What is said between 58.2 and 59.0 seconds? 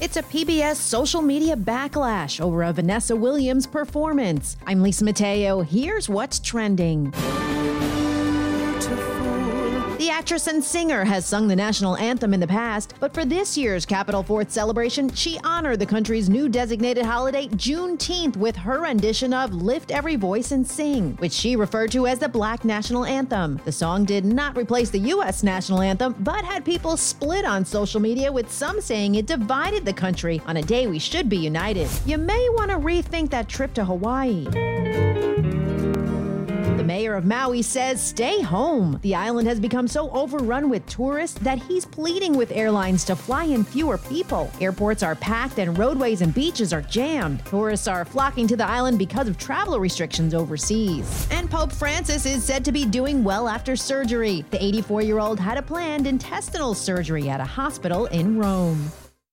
Rome.